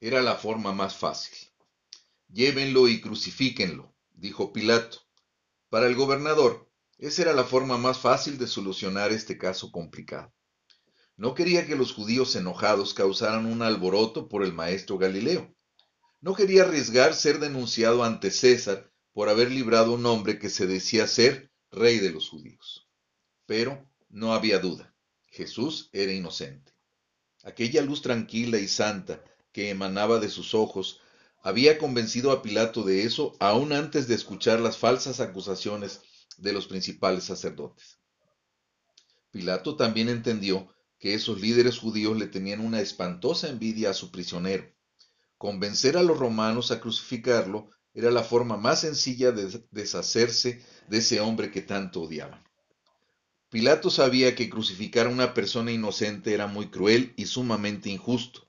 [0.00, 1.36] Era la forma más fácil.
[2.28, 4.98] Llévenlo y crucifíquenlo, dijo Pilato.
[5.70, 10.34] Para el gobernador, esa era la forma más fácil de solucionar este caso complicado.
[11.16, 15.54] No quería que los judíos enojados causaran un alboroto por el maestro Galileo.
[16.20, 20.66] No quería arriesgar ser denunciado ante César por haber librado a un hombre que se
[20.66, 22.86] decía ser rey de los judíos.
[23.46, 24.94] Pero no había duda,
[25.28, 26.74] Jesús era inocente.
[27.44, 29.22] Aquella luz tranquila y santa
[29.56, 31.00] que emanaba de sus ojos
[31.42, 36.02] había convencido a Pilato de eso aún antes de escuchar las falsas acusaciones
[36.36, 37.96] de los principales sacerdotes.
[39.30, 44.70] Pilato también entendió que esos líderes judíos le tenían una espantosa envidia a su prisionero.
[45.38, 51.22] Convencer a los romanos a crucificarlo era la forma más sencilla de deshacerse de ese
[51.22, 52.44] hombre que tanto odiaban.
[53.48, 58.45] Pilato sabía que crucificar a una persona inocente era muy cruel y sumamente injusto,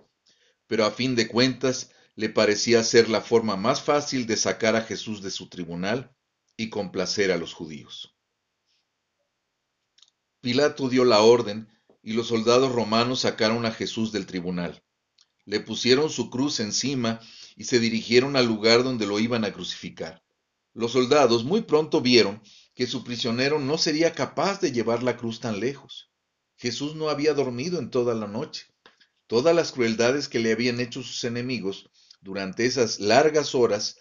[0.67, 4.81] pero a fin de cuentas le parecía ser la forma más fácil de sacar a
[4.81, 6.15] Jesús de su tribunal
[6.57, 8.15] y complacer a los judíos.
[10.41, 11.69] Pilato dio la orden
[12.01, 14.83] y los soldados romanos sacaron a Jesús del tribunal.
[15.45, 17.19] Le pusieron su cruz encima
[17.55, 20.23] y se dirigieron al lugar donde lo iban a crucificar.
[20.73, 22.41] Los soldados muy pronto vieron
[22.75, 26.11] que su prisionero no sería capaz de llevar la cruz tan lejos.
[26.55, 28.67] Jesús no había dormido en toda la noche.
[29.27, 31.89] Todas las crueldades que le habían hecho sus enemigos
[32.21, 33.97] durante esas largas horas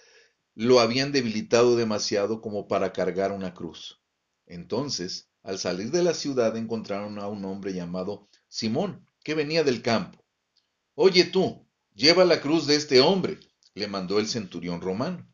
[0.55, 4.01] lo habían debilitado demasiado como para cargar una cruz.
[4.47, 9.83] Entonces, al salir de la ciudad encontraron a un hombre llamado Simón, que venía del
[9.83, 10.25] campo.
[10.95, 13.41] Oye tú, lleva la cruz de este hombre,
[13.75, 15.29] le mandó el centurión romano.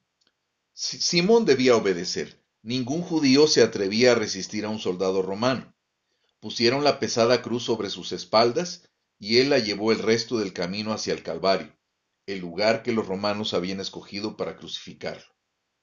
[0.73, 2.43] Simón debía obedecer.
[2.63, 5.75] Ningún judío se atrevía a resistir a un soldado romano.
[6.41, 8.89] Pusieron la pesada cruz sobre sus espaldas
[9.23, 11.73] y él la llevó el resto del camino hacia el Calvario
[12.27, 15.25] el lugar que los romanos habían escogido para crucificarlo.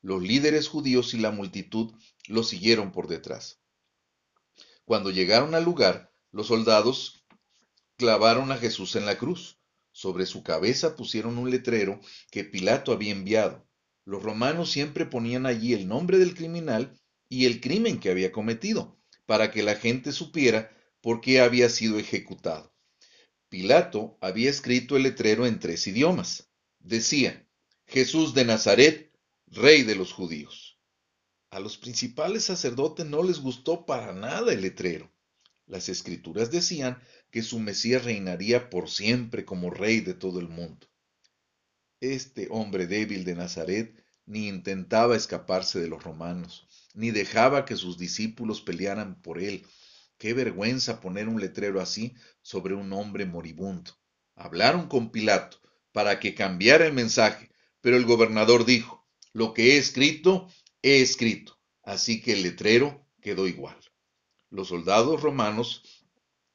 [0.01, 1.93] Los líderes judíos y la multitud
[2.27, 3.61] lo siguieron por detrás.
[4.83, 7.25] Cuando llegaron al lugar, los soldados
[7.95, 9.57] clavaron a Jesús en la cruz.
[9.93, 12.01] Sobre su cabeza pusieron un letrero
[12.31, 13.65] que Pilato había enviado.
[14.03, 16.99] Los romanos siempre ponían allí el nombre del criminal
[17.29, 21.99] y el crimen que había cometido, para que la gente supiera por qué había sido
[21.99, 22.73] ejecutado.
[23.49, 26.49] Pilato había escrito el letrero en tres idiomas.
[26.79, 27.47] Decía,
[27.87, 29.11] Jesús de Nazaret,
[29.47, 30.77] rey de los judíos.
[31.49, 35.11] A los principales sacerdotes no les gustó para nada el letrero.
[35.65, 37.01] Las escrituras decían
[37.31, 40.87] que su Mesías reinaría por siempre como rey de todo el mundo.
[42.01, 47.97] Este hombre débil de Nazaret ni intentaba escaparse de los romanos, ni dejaba que sus
[47.97, 49.65] discípulos pelearan por él,
[50.19, 53.93] Qué vergüenza poner un letrero así sobre un hombre moribundo.
[54.35, 55.61] Hablaron con Pilato
[55.93, 57.49] para que cambiara el mensaje,
[57.79, 60.47] pero el gobernador dijo, lo que he escrito,
[60.81, 61.57] he escrito.
[61.83, 63.77] Así que el letrero quedó igual.
[64.49, 65.83] Los soldados romanos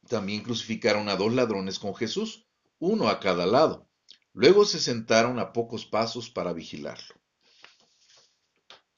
[0.08, 2.46] también crucificaron a dos ladrones con Jesús,
[2.78, 3.88] uno a cada lado.
[4.34, 7.14] Luego se sentaron a pocos pasos para vigilarlo.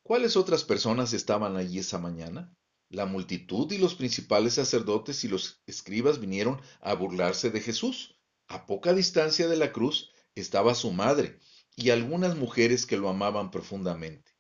[0.03, 2.53] ¿Cuáles otras personas estaban allí esa mañana?
[2.89, 8.15] La multitud y los principales sacerdotes y los escribas vinieron a burlarse de Jesús.
[8.47, 11.41] A poca distancia de la cruz estaba su madre
[11.75, 14.31] y algunas mujeres que lo amaban profundamente.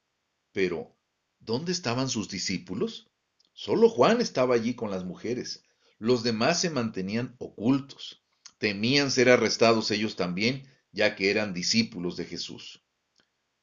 [0.52, 0.96] Pero,
[1.40, 3.10] ¿dónde estaban sus discípulos?
[3.52, 5.64] Solo Juan estaba allí con las mujeres.
[5.98, 8.22] Los demás se mantenían ocultos.
[8.58, 12.84] Temían ser arrestados ellos también, ya que eran discípulos de Jesús.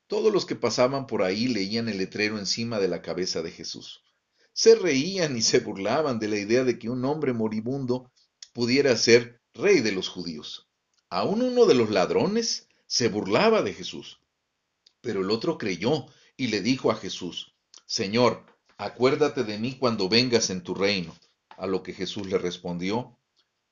[0.08, 4.04] Todos los que pasaban por ahí leían el letrero encima de la cabeza de Jesús
[4.54, 8.12] se reían y se burlaban de la idea de que un hombre moribundo
[8.54, 10.70] pudiera ser rey de los judíos.
[11.10, 14.20] Aún uno de los ladrones se burlaba de Jesús.
[15.02, 16.06] Pero el otro creyó
[16.38, 17.56] y le dijo a Jesús,
[17.86, 18.46] Señor,
[18.78, 21.16] acuérdate de mí cuando vengas en tu reino.
[21.58, 23.18] A lo que Jesús le respondió,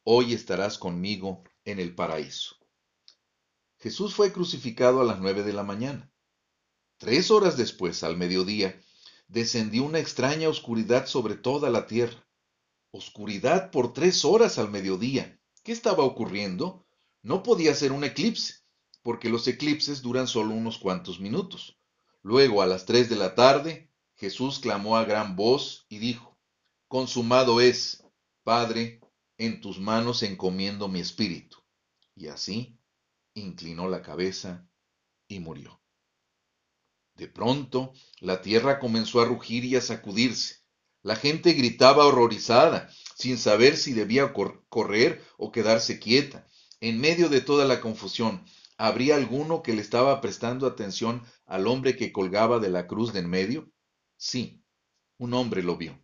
[0.03, 2.56] Hoy estarás conmigo en el paraíso.
[3.79, 6.11] Jesús fue crucificado a las nueve de la mañana.
[6.97, 8.79] Tres horas después, al mediodía,
[9.32, 12.28] descendió una extraña oscuridad sobre toda la tierra.
[12.92, 15.40] Oscuridad por tres horas al mediodía.
[15.64, 16.86] ¿Qué estaba ocurriendo?
[17.24, 18.56] No podía ser un eclipse,
[19.02, 21.80] porque los eclipses duran solo unos cuantos minutos.
[22.22, 26.38] Luego, a las tres de la tarde, Jesús clamó a gran voz y dijo,
[26.90, 28.04] Consumado es,
[28.44, 29.00] Padre,
[29.38, 31.58] en tus manos encomiendo mi espíritu.
[32.16, 32.78] Y así
[33.34, 34.68] inclinó la cabeza
[35.30, 35.81] y murió.
[37.16, 40.61] De pronto, la tierra comenzó a rugir y a sacudirse.
[41.03, 46.47] La gente gritaba horrorizada, sin saber si debía correr o quedarse quieta.
[46.79, 48.46] En medio de toda la confusión,
[48.84, 53.19] ¿Habría alguno que le estaba prestando atención al hombre que colgaba de la cruz de
[53.19, 53.72] en medio?
[54.17, 54.66] Sí,
[55.19, 56.03] un hombre lo vio.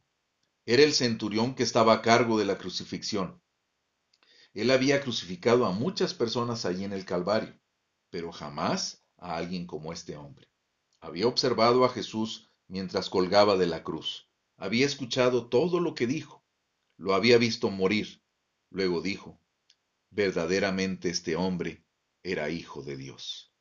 [0.64, 3.42] Era el centurión que estaba a cargo de la crucifixión.
[4.54, 7.60] Él había crucificado a muchas personas allí en el Calvario,
[8.12, 10.48] pero jamás a alguien como este hombre.
[11.00, 14.30] Había observado a Jesús mientras colgaba de la cruz.
[14.58, 16.44] Había escuchado todo lo que dijo.
[16.98, 18.24] Lo había visto morir.
[18.70, 19.40] Luego dijo,
[20.10, 21.86] verdaderamente este hombre
[22.24, 23.54] era hijo de Dios.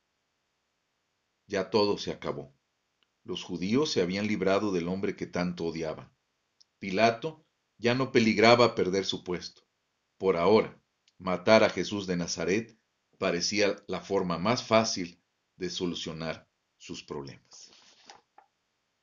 [1.45, 2.53] Ya todo se acabó.
[3.23, 6.11] Los judíos se habían librado del hombre que tanto odiaban.
[6.79, 7.45] Pilato
[7.77, 9.61] ya no peligraba perder su puesto.
[10.17, 10.81] Por ahora,
[11.19, 12.77] matar a Jesús de Nazaret
[13.17, 15.21] parecía la forma más fácil
[15.55, 16.46] de solucionar
[16.77, 17.66] sus problemas.